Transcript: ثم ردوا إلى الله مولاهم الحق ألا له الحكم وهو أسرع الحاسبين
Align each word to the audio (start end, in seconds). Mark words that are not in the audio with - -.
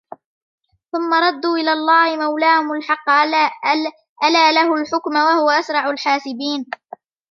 ثم 0.91 1.13
ردوا 1.13 1.57
إلى 1.57 1.73
الله 1.73 2.15
مولاهم 2.15 2.71
الحق 2.73 3.09
ألا 3.09 4.51
له 4.51 4.81
الحكم 4.81 5.15
وهو 5.15 5.49
أسرع 5.49 5.89
الحاسبين 5.89 6.65